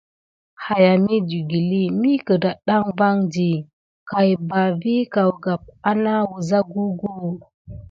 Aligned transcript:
Aya 0.73 0.93
midi 1.03 1.37
guəli 1.49 1.81
mi 2.01 2.11
kədaɗɗan 2.25 2.83
vandi 2.97 3.49
kay 4.09 4.29
ɓa 4.49 4.61
vi 4.81 4.93
kawgap 5.13 5.61
ana 5.89 6.11
wəza 6.31 6.59
guguhə. 6.71 7.29